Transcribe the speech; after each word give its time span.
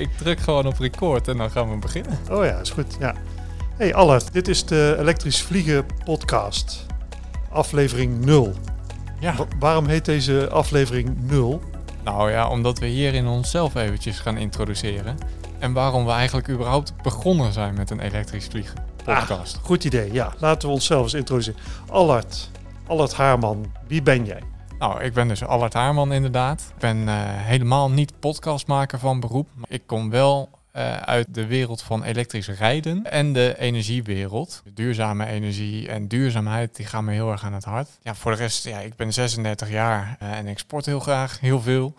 Ik 0.00 0.08
druk 0.16 0.40
gewoon 0.40 0.66
op 0.66 0.78
record 0.78 1.28
en 1.28 1.36
dan 1.36 1.50
gaan 1.50 1.70
we 1.70 1.76
beginnen. 1.76 2.18
Oh 2.30 2.44
ja, 2.44 2.58
is 2.58 2.70
goed. 2.70 2.96
Ja. 2.98 3.14
Hey 3.76 3.94
Allard, 3.94 4.32
dit 4.32 4.48
is 4.48 4.64
de 4.64 4.96
Elektrisch 4.98 5.42
Vliegen 5.42 5.86
podcast. 6.04 6.86
Aflevering 7.50 8.24
0. 8.24 8.52
Ja. 9.20 9.34
Wa- 9.36 9.46
waarom 9.58 9.86
heet 9.86 10.04
deze 10.04 10.48
aflevering 10.50 11.16
0? 11.20 11.60
Nou 12.04 12.30
ja, 12.30 12.48
omdat 12.48 12.78
we 12.78 12.86
hierin 12.86 13.26
onszelf 13.26 13.74
eventjes 13.74 14.18
gaan 14.18 14.36
introduceren. 14.36 15.16
En 15.58 15.72
waarom 15.72 16.04
we 16.04 16.10
eigenlijk 16.10 16.48
überhaupt 16.48 16.92
begonnen 17.02 17.52
zijn 17.52 17.74
met 17.74 17.90
een 17.90 18.00
elektrisch 18.00 18.46
vliegen 18.50 18.78
podcast. 19.04 19.58
Goed 19.62 19.84
idee, 19.84 20.12
ja. 20.12 20.32
Laten 20.38 20.68
we 20.68 20.74
onszelf 20.74 21.02
eens 21.02 21.14
introduceren. 21.14 21.58
Allard, 21.90 22.50
Allard 22.86 23.14
Haarman, 23.14 23.72
wie 23.86 24.02
ben 24.02 24.24
jij? 24.24 24.40
Nou, 24.84 25.02
ik 25.02 25.12
ben 25.12 25.28
dus 25.28 25.44
Allard 25.44 25.72
Haarman 25.72 26.12
inderdaad. 26.12 26.60
Ik 26.74 26.78
ben 26.78 27.08
eh, 27.08 27.14
helemaal 27.26 27.90
niet 27.90 28.18
podcastmaker 28.20 28.98
van 28.98 29.20
beroep. 29.20 29.48
Maar 29.54 29.70
ik 29.70 29.82
kom 29.86 30.10
wel 30.10 30.50
eh, 30.72 30.96
uit 30.96 31.34
de 31.34 31.46
wereld 31.46 31.82
van 31.82 32.02
elektrisch 32.02 32.48
rijden 32.48 33.10
en 33.10 33.32
de 33.32 33.54
energiewereld. 33.58 34.62
Duurzame 34.74 35.26
energie 35.26 35.88
en 35.88 36.08
duurzaamheid, 36.08 36.76
die 36.76 36.86
gaan 36.86 37.04
me 37.04 37.12
heel 37.12 37.30
erg 37.30 37.44
aan 37.44 37.52
het 37.52 37.64
hart. 37.64 37.88
Ja, 38.02 38.14
voor 38.14 38.30
de 38.30 38.36
rest, 38.36 38.64
ja, 38.64 38.78
ik 38.78 38.96
ben 38.96 39.12
36 39.12 39.70
jaar 39.70 40.16
eh, 40.18 40.32
en 40.32 40.46
ik 40.46 40.58
sport 40.58 40.86
heel 40.86 41.00
graag, 41.00 41.40
heel 41.40 41.60
veel. 41.60 41.94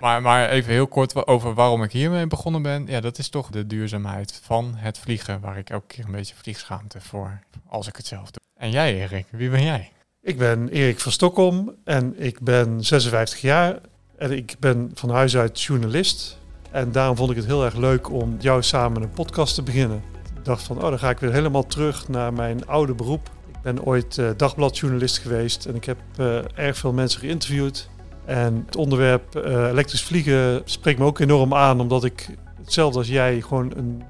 Maar, 0.00 0.22
maar 0.22 0.48
even 0.48 0.72
heel 0.72 0.86
kort 0.86 1.26
over 1.26 1.54
waarom 1.54 1.82
ik 1.82 1.92
hiermee 1.92 2.26
begonnen 2.26 2.62
ben. 2.62 2.86
Ja, 2.86 3.00
dat 3.00 3.18
is 3.18 3.28
toch 3.28 3.50
de 3.50 3.66
duurzaamheid 3.66 4.40
van 4.42 4.74
het 4.76 4.98
vliegen, 4.98 5.40
waar 5.40 5.58
ik 5.58 5.70
elke 5.70 5.86
keer 5.86 6.04
een 6.04 6.12
beetje 6.12 6.34
vliegschaamte 6.34 7.00
voor 7.00 7.40
als 7.68 7.88
ik 7.88 7.96
het 7.96 8.06
zelf 8.06 8.30
doe. 8.30 8.42
En 8.56 8.70
jij 8.70 8.94
Erik, 8.94 9.26
wie 9.30 9.50
ben 9.50 9.62
jij? 9.62 9.90
Ik 10.22 10.38
ben 10.38 10.68
Erik 10.68 11.00
van 11.00 11.12
Stockholm 11.12 11.74
en 11.84 12.14
ik 12.22 12.40
ben 12.40 12.84
56 12.84 13.40
jaar. 13.40 13.80
En 14.16 14.32
ik 14.32 14.56
ben 14.58 14.90
van 14.94 15.10
huis 15.10 15.36
uit 15.36 15.60
journalist. 15.60 16.38
En 16.70 16.92
daarom 16.92 17.16
vond 17.16 17.30
ik 17.30 17.36
het 17.36 17.46
heel 17.46 17.64
erg 17.64 17.76
leuk 17.76 18.10
om 18.10 18.36
jou 18.38 18.62
samen 18.62 19.02
een 19.02 19.10
podcast 19.10 19.54
te 19.54 19.62
beginnen. 19.62 20.02
Ik 20.36 20.44
dacht 20.44 20.62
van, 20.62 20.76
oh, 20.76 20.82
dan 20.82 20.98
ga 20.98 21.10
ik 21.10 21.18
weer 21.18 21.32
helemaal 21.32 21.66
terug 21.66 22.08
naar 22.08 22.32
mijn 22.32 22.66
oude 22.66 22.94
beroep. 22.94 23.30
Ik 23.48 23.62
ben 23.62 23.84
ooit 23.84 24.18
eh, 24.18 24.30
dagbladjournalist 24.36 25.18
geweest 25.18 25.66
en 25.66 25.74
ik 25.74 25.84
heb 25.84 25.98
eh, 26.16 26.38
erg 26.54 26.76
veel 26.76 26.92
mensen 26.92 27.20
geïnterviewd. 27.20 27.88
En 28.24 28.62
het 28.66 28.76
onderwerp 28.76 29.36
eh, 29.36 29.68
elektrisch 29.68 30.02
vliegen 30.02 30.62
spreekt 30.64 30.98
me 30.98 31.04
ook 31.04 31.18
enorm 31.18 31.54
aan, 31.54 31.80
omdat 31.80 32.04
ik 32.04 32.28
hetzelfde 32.62 32.98
als 32.98 33.08
jij 33.08 33.40
gewoon 33.40 33.72
een 33.76 34.02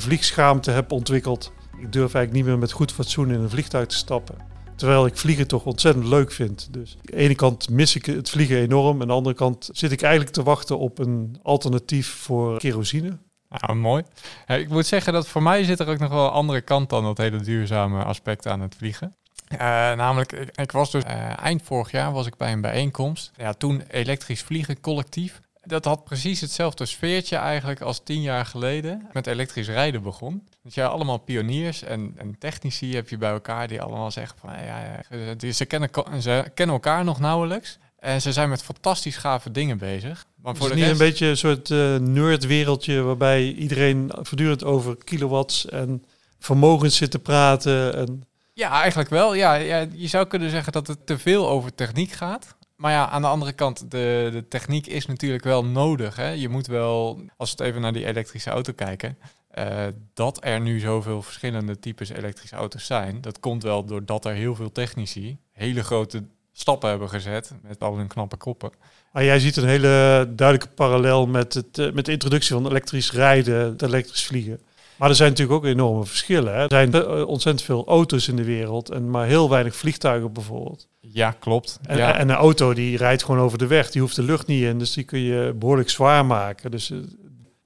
vliegschaamte 0.00 0.70
heb 0.70 0.92
ontwikkeld. 0.92 1.52
Ik 1.78 1.92
durf 1.92 2.14
eigenlijk 2.14 2.32
niet 2.32 2.44
meer 2.44 2.58
met 2.58 2.72
goed 2.72 2.92
fatsoen 2.92 3.30
in 3.30 3.40
een 3.40 3.50
vliegtuig 3.50 3.86
te 3.86 3.96
stappen. 3.96 4.48
Terwijl 4.78 5.06
ik 5.06 5.16
vliegen 5.16 5.46
toch 5.46 5.64
ontzettend 5.64 6.06
leuk 6.06 6.32
vind. 6.32 6.68
Dus 6.70 6.92
aan 6.92 7.00
de 7.02 7.16
ene 7.16 7.34
kant 7.34 7.70
mis 7.70 7.96
ik 7.96 8.06
het 8.06 8.30
vliegen 8.30 8.56
enorm. 8.56 9.00
Aan 9.00 9.06
de 9.06 9.12
andere 9.12 9.34
kant 9.34 9.68
zit 9.72 9.92
ik 9.92 10.02
eigenlijk 10.02 10.32
te 10.34 10.42
wachten 10.42 10.78
op 10.78 10.98
een 10.98 11.38
alternatief 11.42 12.08
voor 12.08 12.58
kerosine. 12.58 13.18
Nou, 13.48 13.74
mooi. 13.74 14.02
Ik 14.46 14.68
moet 14.68 14.86
zeggen 14.86 15.12
dat 15.12 15.28
voor 15.28 15.42
mij 15.42 15.64
zit 15.64 15.80
er 15.80 15.88
ook 15.88 15.98
nog 15.98 16.10
wel 16.10 16.24
een 16.24 16.32
andere 16.32 16.60
kant 16.60 16.90
dan 16.90 17.02
dat 17.02 17.18
hele 17.18 17.40
duurzame 17.40 18.04
aspect 18.04 18.46
aan 18.46 18.60
het 18.60 18.74
vliegen. 18.74 19.14
Eh, 19.48 19.58
namelijk, 19.58 20.32
ik, 20.32 20.56
ik 20.56 20.72
was 20.72 20.90
dus 20.90 21.02
eh, 21.02 21.44
eind 21.44 21.62
vorig 21.62 21.90
jaar 21.90 22.12
was 22.12 22.26
ik 22.26 22.36
bij 22.36 22.52
een 22.52 22.60
bijeenkomst. 22.60 23.30
Ja, 23.36 23.52
toen 23.52 23.82
elektrisch 23.88 24.42
vliegen 24.42 24.80
collectief. 24.80 25.40
Dat 25.68 25.84
had 25.84 26.04
precies 26.04 26.40
hetzelfde 26.40 26.86
sfeertje 26.86 27.36
eigenlijk 27.36 27.80
als 27.80 28.00
tien 28.04 28.22
jaar 28.22 28.46
geleden 28.46 29.08
met 29.12 29.26
elektrisch 29.26 29.68
rijden 29.68 30.02
begon. 30.02 30.48
Dat 30.62 30.74
je 30.74 30.86
allemaal 30.86 31.18
pioniers 31.18 31.82
en, 31.82 32.12
en 32.16 32.36
technici 32.38 32.94
heb 32.94 33.08
je 33.08 33.18
bij 33.18 33.30
elkaar 33.30 33.68
die 33.68 33.82
allemaal 33.82 34.10
zeggen 34.10 34.38
van 34.38 34.50
ja, 34.52 35.02
ja, 35.10 35.34
die- 35.34 35.52
ze, 35.52 35.64
kennen, 35.64 35.90
ze 36.22 36.50
kennen 36.54 36.74
elkaar 36.74 37.04
nog 37.04 37.20
nauwelijks. 37.20 37.78
En 37.98 38.22
ze 38.22 38.32
zijn 38.32 38.48
met 38.48 38.62
fantastisch 38.62 39.16
gave 39.16 39.50
dingen 39.50 39.78
bezig. 39.78 40.24
Maar 40.42 40.52
Is 40.52 40.58
voor 40.58 40.68
het 40.68 40.76
niet 40.76 40.86
rest... 40.86 41.00
een 41.00 41.06
beetje 41.06 41.26
een 41.26 41.36
soort 41.36 41.70
eh 41.70 41.96
nerdwereldje 41.96 43.02
waarbij 43.02 43.52
iedereen 43.52 44.10
voortdurend 44.14 44.64
over 44.64 44.96
kilowatts 45.04 45.66
en 45.68 46.04
vermogens 46.38 46.96
zit 46.96 47.10
te 47.10 47.18
praten? 47.18 47.94
En 47.96 48.26
Ja, 48.54 48.80
eigenlijk 48.80 49.10
wel. 49.10 49.34
Ja, 49.34 49.54
ja, 49.54 49.86
je 49.92 50.06
zou 50.08 50.26
kunnen 50.26 50.50
zeggen 50.50 50.72
dat 50.72 50.86
het 50.86 51.06
te 51.06 51.18
veel 51.18 51.48
over 51.48 51.74
techniek 51.74 52.12
gaat. 52.12 52.56
Maar 52.78 52.92
ja, 52.92 53.08
aan 53.08 53.22
de 53.22 53.28
andere 53.28 53.52
kant, 53.52 53.90
de, 53.90 54.28
de 54.32 54.48
techniek 54.48 54.86
is 54.86 55.06
natuurlijk 55.06 55.44
wel 55.44 55.64
nodig. 55.64 56.16
Hè? 56.16 56.28
Je 56.28 56.48
moet 56.48 56.66
wel, 56.66 57.20
als 57.36 57.50
we 57.50 57.56
het 57.56 57.66
even 57.66 57.80
naar 57.80 57.92
die 57.92 58.06
elektrische 58.06 58.50
auto 58.50 58.72
kijken, 58.72 59.18
eh, 59.48 59.86
dat 60.14 60.44
er 60.44 60.60
nu 60.60 60.80
zoveel 60.80 61.22
verschillende 61.22 61.78
types 61.78 62.08
elektrische 62.08 62.56
auto's 62.56 62.86
zijn, 62.86 63.20
dat 63.20 63.40
komt 63.40 63.62
wel 63.62 63.84
doordat 63.84 64.24
er 64.24 64.34
heel 64.34 64.54
veel 64.54 64.72
technici 64.72 65.38
hele 65.52 65.84
grote 65.84 66.24
stappen 66.52 66.90
hebben 66.90 67.08
gezet 67.08 67.52
met 67.62 67.80
al 67.80 67.96
hun 67.96 68.06
knappe 68.06 68.36
koppen. 68.36 68.70
Maar 69.12 69.24
jij 69.24 69.38
ziet 69.38 69.56
een 69.56 69.68
hele 69.68 70.32
duidelijke 70.36 70.74
parallel 70.74 71.26
met, 71.26 71.54
het, 71.54 71.78
eh, 71.78 71.92
met 71.92 72.04
de 72.04 72.12
introductie 72.12 72.54
van 72.54 72.66
elektrisch 72.66 73.12
rijden, 73.12 73.60
het 73.60 73.82
elektrisch 73.82 74.26
vliegen. 74.26 74.60
Maar 74.98 75.08
er 75.08 75.14
zijn 75.14 75.28
natuurlijk 75.28 75.58
ook 75.58 75.64
enorme 75.64 76.04
verschillen. 76.04 76.54
Hè? 76.54 76.60
Er 76.62 76.68
zijn 76.68 76.94
eh, 76.94 77.26
ontzettend 77.26 77.66
veel 77.66 77.86
auto's 77.86 78.28
in 78.28 78.36
de 78.36 78.44
wereld 78.44 78.90
en 78.90 79.10
maar 79.10 79.26
heel 79.26 79.50
weinig 79.50 79.76
vliegtuigen 79.76 80.32
bijvoorbeeld. 80.32 80.88
Ja, 81.00 81.30
klopt. 81.30 81.78
En, 81.82 81.96
ja. 81.96 82.18
en 82.18 82.28
een 82.28 82.36
auto 82.36 82.74
die 82.74 82.96
rijdt 82.96 83.24
gewoon 83.24 83.40
over 83.40 83.58
de 83.58 83.66
weg, 83.66 83.90
die 83.90 84.00
hoeft 84.00 84.16
de 84.16 84.22
lucht 84.22 84.46
niet 84.46 84.62
in, 84.62 84.78
dus 84.78 84.92
die 84.92 85.04
kun 85.04 85.20
je 85.20 85.54
behoorlijk 85.54 85.90
zwaar 85.90 86.26
maken. 86.26 86.70
Dus, 86.70 86.90
eh, 86.90 86.98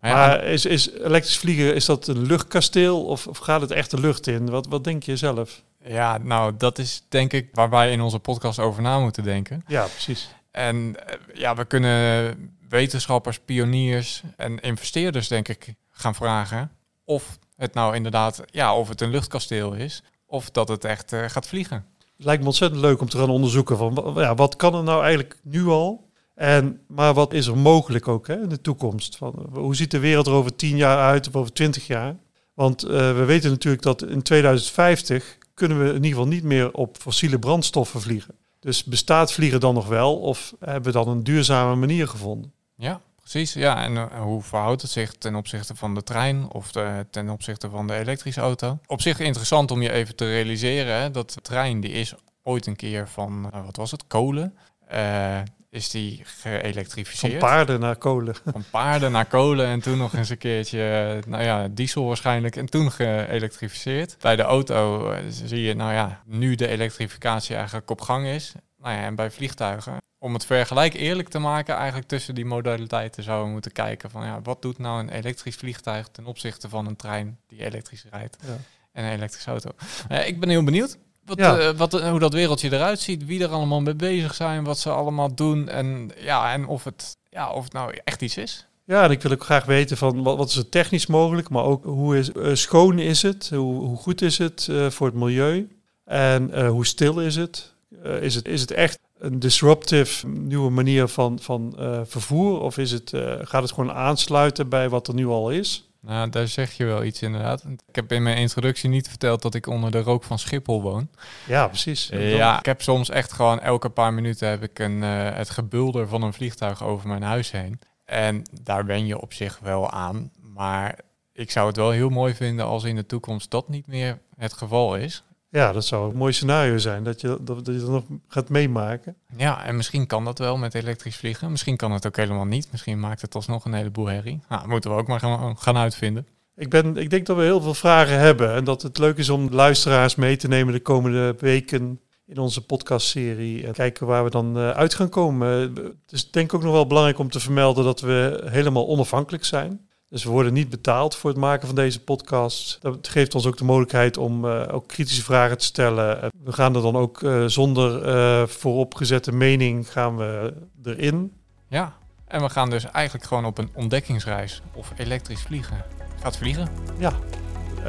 ja, 0.01 0.15
maar 0.15 0.45
is, 0.45 0.67
is 0.67 0.91
elektrisch 0.91 1.39
vliegen, 1.39 1.75
is 1.75 1.85
dat 1.85 2.07
een 2.07 2.27
luchtkasteel 2.27 3.05
of, 3.05 3.27
of 3.27 3.39
gaat 3.39 3.61
het 3.61 3.71
echt 3.71 3.91
de 3.91 4.01
lucht 4.01 4.27
in? 4.27 4.51
Wat, 4.51 4.67
wat 4.67 4.85
denk 4.85 5.03
je 5.03 5.17
zelf? 5.17 5.63
ja, 5.85 6.19
nou, 6.19 6.55
dat 6.57 6.79
is 6.79 7.05
denk 7.09 7.33
ik 7.33 7.49
waar 7.53 7.71
wij 7.71 7.93
in 7.93 8.01
onze 8.01 8.19
podcast 8.19 8.59
over 8.59 8.83
na 8.83 8.99
moeten 8.99 9.23
denken. 9.23 9.65
Ja, 9.67 9.83
precies. 9.83 10.29
En 10.51 11.07
eh, 11.07 11.17
ja, 11.35 11.55
we 11.55 11.65
kunnen 11.65 12.53
wetenschappers, 12.69 13.39
pioniers 13.39 14.23
en 14.37 14.61
investeerders, 14.61 15.29
denk 15.29 15.49
ik, 15.49 15.75
gaan 15.91 16.15
vragen 16.15 16.71
of 17.05 17.39
het 17.57 17.75
nou 17.75 17.95
inderdaad, 17.95 18.43
ja, 18.51 18.77
of 18.77 18.89
het 18.89 19.01
een 19.01 19.11
luchtkasteel 19.11 19.73
is, 19.73 20.03
of 20.27 20.51
dat 20.51 20.69
het 20.69 20.85
echt 20.85 21.13
eh, 21.13 21.25
gaat 21.29 21.47
vliegen. 21.47 21.87
Het 22.17 22.25
lijkt 22.25 22.41
me 22.41 22.49
ontzettend 22.49 22.81
leuk 22.81 23.01
om 23.01 23.09
te 23.09 23.19
gaan 23.19 23.31
onderzoeken 23.31 23.77
van 23.77 24.13
ja, 24.17 24.35
wat 24.35 24.57
kan 24.57 24.75
er 24.75 24.83
nou 24.83 25.03
eigenlijk 25.03 25.41
nu 25.43 25.67
al? 25.67 26.11
En, 26.35 26.81
maar 26.87 27.15
wat 27.15 27.33
is 27.33 27.47
er 27.47 27.59
mogelijk 27.59 28.09
ook 28.09 28.27
hè, 28.27 28.43
in 28.43 28.49
de 28.49 28.61
toekomst? 28.61 29.17
Van, 29.17 29.35
eh, 29.37 29.59
hoe 29.59 29.77
ziet 29.77 29.91
de 29.91 29.99
wereld 29.99 30.27
er 30.27 30.33
over 30.33 30.57
10 30.57 30.77
jaar 30.77 30.99
uit 30.99 31.29
of 31.29 31.37
over 31.37 31.53
20 31.53 31.87
jaar? 31.87 32.17
Want 32.55 32.83
eh, 32.83 32.91
we 32.91 33.25
weten 33.25 33.51
natuurlijk 33.51 33.83
dat 33.83 34.03
in 34.03 34.23
2050 34.23 35.39
kunnen 35.55 35.79
we 35.79 35.89
in 35.89 35.95
ieder 35.95 36.09
geval 36.09 36.27
niet 36.27 36.43
meer 36.43 36.73
op 36.73 36.97
fossiele 37.01 37.39
brandstoffen 37.39 38.01
vliegen. 38.01 38.35
Dus 38.61 38.85
bestaat 38.85 39.33
vliegen 39.33 39.61
dan 39.61 39.75
nog 39.75 39.89
wel 39.89 40.17
of 40.17 40.55
hebben 40.61 40.93
we 40.93 40.99
dan 40.99 41.09
een 41.09 41.25
duurzame 41.25 41.75
manier 41.75 42.09
gevonden? 42.09 42.53
Ja, 42.77 43.01
precies. 43.33 43.63
Ja, 43.63 43.85
en 43.85 43.97
eh, 43.97 44.21
hoe 44.21 44.43
verhoudt 44.43 44.83
het 44.83 44.91
zich 44.91 45.13
ten 45.13 45.35
opzichte 45.35 45.75
van 45.75 45.95
de 45.95 46.03
trein 46.03 46.51
of 46.51 46.73
de, 46.73 47.07
ten 47.11 47.29
opzichte 47.29 47.71
van 47.71 47.87
de 47.87 47.95
elektrische 47.95 48.41
auto? 48.41 48.79
Op 48.87 49.01
zich 49.01 49.19
interessant 49.19 49.71
om 49.71 49.83
je 49.83 49.93
even 49.93 50.17
te 50.17 50.27
realiseren 50.27 50.95
hè, 50.95 51.11
dat 51.11 51.33
de 51.33 51.41
trein 51.41 51.81
die 51.81 51.91
is 51.93 52.15
ooit 52.43 52.67
een 52.67 52.77
keer 52.77 53.09
van, 53.09 53.51
eh, 53.53 53.65
wat 53.65 53.77
was 53.77 53.91
het, 53.91 54.07
kolen, 54.07 54.57
eh, 54.87 55.41
is 55.71 55.91
die 55.91 56.23
Van 56.25 56.53
geëlektrificeerd. 56.53 57.39
paarden 57.39 57.81
naar 57.81 57.97
kolen. 57.97 58.35
Van 58.53 58.65
paarden 58.71 59.13
naar 59.13 59.27
kolen 59.27 59.67
en 59.67 59.81
toen 59.81 59.99
nog 59.99 60.15
eens 60.15 60.29
een 60.29 60.39
keertje, 60.39 61.19
nou 61.27 61.43
ja, 61.43 61.69
diesel 61.69 62.07
waarschijnlijk 62.07 62.57
en 62.57 62.67
toen 62.67 62.93
geëlektrificeerd. 62.93 64.17
Bij 64.21 64.37
de 64.37 64.43
auto 64.43 65.13
zie 65.29 65.63
je, 65.63 65.75
nou 65.75 65.93
ja, 65.93 66.23
nu 66.27 66.55
de 66.55 66.69
elektrificatie 66.69 67.57
eigenlijk 67.57 67.91
op 67.91 68.01
gang 68.01 68.27
is. 68.27 68.53
Nou 68.79 68.95
ja, 68.95 69.03
en 69.03 69.15
bij 69.15 69.31
vliegtuigen, 69.31 69.97
om 70.23 70.33
het 70.35 70.45
vergelijk 70.47 70.95
eerlijk 70.95 71.29
te 71.29 71.39
maken, 71.39 71.75
eigenlijk 71.75 72.09
tussen 72.09 72.35
die 72.35 72.45
modaliteiten 72.45 73.23
zouden 73.23 73.47
we 73.47 73.53
moeten 73.53 73.73
kijken 73.73 74.11
van, 74.11 74.25
ja, 74.25 74.41
wat 74.43 74.63
doet 74.63 74.79
nou 74.79 75.01
een 75.01 75.09
elektrisch 75.09 75.57
vliegtuig 75.57 76.09
ten 76.13 76.27
opzichte 76.27 76.69
van 76.69 76.87
een 76.87 76.97
trein 76.97 77.39
die 77.49 77.65
elektrisch 77.65 78.05
rijdt 78.11 78.37
Ja. 78.47 78.57
en 78.93 79.05
een 79.05 79.13
elektrische 79.13 79.51
auto. 79.51 79.71
Eh, 80.09 80.27
ik 80.27 80.41
ben 80.41 80.49
heel 80.49 80.65
benieuwd. 80.65 80.99
Wat, 81.25 81.39
Ja. 81.39 81.59
eh, 81.59 81.71
wat, 81.77 81.93
hoe 82.01 82.19
dat 82.19 82.33
wereldje 82.33 82.73
eruit 82.73 83.01
ziet, 83.01 83.25
wie 83.25 83.43
er 83.43 83.49
allemaal 83.49 83.81
mee 83.81 83.95
bezig 83.95 84.35
zijn, 84.35 84.65
wat 84.65 84.79
ze 84.79 84.91
allemaal 84.91 85.35
doen 85.35 85.69
en, 85.69 86.11
ja, 86.17 86.53
en 86.53 86.67
of, 86.67 86.85
het, 86.85 87.17
ja, 87.31 87.51
of 87.51 87.65
het 87.65 87.73
nou 87.73 87.99
echt 88.05 88.23
iets 88.23 88.37
is. 88.37 88.67
Ja, 88.85 89.05
en 89.05 89.11
ik 89.11 89.23
wil 89.23 89.33
ook 89.33 89.45
graag 89.45 89.65
weten 89.65 89.97
van 89.97 90.23
wat, 90.23 90.37
wat 90.37 90.49
is 90.49 90.57
er 90.57 90.69
technisch 90.69 91.07
mogelijk, 91.07 91.49
maar 91.49 91.65
ook 91.65 91.85
hoe 91.85 92.19
is, 92.19 92.33
eh, 92.33 92.55
schoon 92.55 92.99
is 92.99 93.23
het, 93.23 93.51
hoe, 93.51 93.85
hoe 93.87 93.97
goed 93.97 94.23
is 94.23 94.39
het 94.39 94.67
eh, 94.71 94.91
voor 94.91 95.07
het 95.07 95.17
milieu 95.17 95.77
en 96.05 96.51
eh, 96.53 96.69
hoe 96.69 96.87
stil 96.87 97.21
is 97.21 97.37
het? 97.37 97.75
Eh, 98.03 98.23
is 98.23 98.35
het? 98.35 98.49
Is 98.49 98.61
het 98.61 98.71
echt 98.71 98.99
een 99.23 99.39
disruptive 99.39 100.27
nieuwe 100.29 100.71
manier 100.71 101.09
van, 101.09 101.39
van 101.41 101.75
eh, 101.79 102.01
vervoer 102.05 102.61
of 102.61 102.79
is 102.79 102.91
het, 102.91 103.13
eh, 103.13 103.35
gaat 103.43 103.63
het 103.63 103.73
gewoon 103.73 103.93
aansluiten 103.93 104.69
bij 104.69 104.89
wat 104.89 105.09
er 105.09 105.15
nu 105.15 105.27
al 105.27 105.51
is? 105.51 105.87
Nou, 106.01 106.29
daar 106.31 106.49
zeg 106.49 106.73
je 106.73 106.85
wel 106.85 107.05
iets 107.05 107.23
inderdaad. 107.23 107.65
Ik 107.89 107.95
heb 107.95 108.13
in 108.13 108.23
mijn 108.23 108.37
introductie 108.37 108.89
niet 108.89 109.09
verteld 109.09 109.43
dat 109.43 109.55
ik 109.55 109.67
onder 109.67 109.91
de 109.91 110.01
rook 110.01 110.25
van 110.25 110.39
Schiphol 110.39 110.83
woon. 110.83 111.09
Ja, 111.47 111.67
precies. 111.69 112.07
Dan- 112.07 112.21
Ja, 112.21 112.59
ik 112.59 112.67
heb 112.67 112.83
soms 112.83 113.11
echt 113.11 113.33
gewoon 113.33 113.61
elke 113.61 113.89
paar 113.89 114.13
minuten 114.13 114.49
heb 114.49 114.63
ik 114.63 114.79
een, 114.79 115.03
eh, 115.03 115.35
het 115.37 115.51
gebulder 115.51 116.09
van 116.09 116.23
een 116.23 116.33
vliegtuig 116.33 116.85
over 116.85 117.09
mijn 117.09 117.23
huis 117.23 117.51
heen. 117.51 117.79
En 118.05 118.43
daar 118.63 118.85
ben 118.85 119.07
je 119.07 119.21
op 119.21 119.33
zich 119.33 119.59
wel 119.63 119.91
aan. 119.91 120.31
Maar 120.55 120.99
ik 121.33 121.51
zou 121.51 121.67
het 121.67 121.77
wel 121.77 121.91
heel 121.91 122.09
mooi 122.09 122.35
vinden 122.35 122.65
als 122.67 122.85
in 122.85 122.97
de 122.97 123.07
toekomst 123.07 123.51
dat 123.51 123.69
niet 123.69 123.87
meer 123.87 124.19
het 124.37 124.53
geval 124.53 124.97
is. 124.97 125.25
Ja, 125.53 125.73
dat 125.73 125.85
zou 125.85 126.11
een 126.11 126.17
mooi 126.17 126.33
scenario 126.33 126.79
zijn, 126.79 127.05
dat 127.05 127.21
je 127.21 127.39
dat, 127.41 127.65
dat 127.65 127.75
je 127.75 127.81
dat 127.81 127.89
nog 127.89 128.05
gaat 128.29 128.49
meemaken. 128.49 129.17
Ja, 129.37 129.65
en 129.65 129.77
misschien 129.77 130.07
kan 130.07 130.25
dat 130.25 130.39
wel 130.39 130.57
met 130.57 130.75
elektrisch 130.75 131.17
vliegen. 131.17 131.51
Misschien 131.51 131.77
kan 131.77 131.93
het 131.93 132.07
ook 132.07 132.17
helemaal 132.17 132.45
niet. 132.45 132.69
Misschien 132.71 133.01
maakt 133.01 133.21
het 133.21 133.35
alsnog 133.35 133.65
een 133.65 133.73
heleboel 133.73 134.07
herrie. 134.07 134.41
Nou, 134.49 134.69
moeten 134.69 134.91
we 134.91 134.97
ook 134.97 135.07
maar 135.07 135.21
gaan, 135.21 135.59
gaan 135.59 135.77
uitvinden. 135.77 136.27
Ik, 136.57 136.71
ben, 136.71 136.97
ik 136.97 137.11
denk 137.11 137.27
dat 137.27 137.37
we 137.37 137.43
heel 137.43 137.61
veel 137.61 137.75
vragen 137.75 138.19
hebben 138.19 138.55
en 138.55 138.65
dat 138.65 138.83
het 138.83 138.99
leuk 138.99 139.19
is 139.19 139.29
om 139.29 139.49
luisteraars 139.51 140.15
mee 140.15 140.37
te 140.37 140.49
nemen 140.49 140.73
de 140.73 140.81
komende 140.81 141.35
weken 141.39 142.01
in 142.27 142.39
onze 142.39 142.67
podcastserie 142.67 143.67
en 143.67 143.73
kijken 143.73 144.07
waar 144.07 144.25
we 144.25 144.31
dan 144.31 144.57
eh, 144.57 144.71
uit 144.71 144.95
gaan 144.95 145.09
komen. 145.09 145.49
Het 145.49 146.13
is 146.13 146.31
denk 146.31 146.47
ik 146.47 146.55
ook 146.55 146.63
nog 146.63 146.73
wel 146.73 146.87
belangrijk 146.87 147.19
om 147.19 147.31
te 147.31 147.41
vermelden 147.41 147.85
dat 147.85 148.01
we 148.01 148.43
helemaal 148.51 148.89
onafhankelijk 148.89 149.45
zijn. 149.45 149.89
Dus 150.13 150.25
we 150.25 150.31
worden 150.31 150.53
niet 150.53 150.69
betaald 150.69 151.17
voor 151.17 151.31
het 151.31 151.39
maken 151.39 151.67
van 151.67 151.77
deze 151.77 152.01
podcast. 152.01 152.79
Dat 152.81 153.09
geeft 153.09 153.35
ons 153.35 153.47
ook 153.47 153.57
de 153.57 153.65
mogelijkheid 153.65 154.17
om 154.17 154.45
uh, 154.45 154.63
ook 154.71 154.89
kritische 154.89 155.23
vragen 155.23 155.59
te 155.59 155.65
stellen. 155.65 156.31
We 156.45 156.53
gaan 156.53 156.75
er 156.75 156.83
dan 156.83 156.97
ook 156.97 157.21
uh, 157.21 157.45
zonder 157.47 158.07
uh, 158.07 158.47
vooropgezette 158.47 159.33
mening 159.33 159.93
gaan 159.93 160.17
we 160.17 160.55
erin. 160.85 161.33
Ja, 161.69 161.93
en 162.27 162.41
we 162.41 162.49
gaan 162.49 162.71
dus 162.71 162.85
eigenlijk 162.91 163.27
gewoon 163.27 163.45
op 163.45 163.59
een 163.59 163.71
ontdekkingsreis 163.75 164.63
of 164.73 164.93
elektrisch 164.97 165.43
vliegen. 165.43 165.85
Gaat 166.21 166.37
vliegen? 166.37 166.69
Ja, 166.99 167.13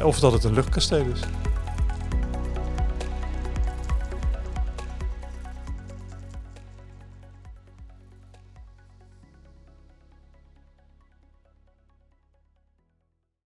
of 0.02 0.18
dat 0.20 0.32
het 0.32 0.44
een 0.44 0.54
luchtkasteel 0.54 1.06
is. 1.06 1.20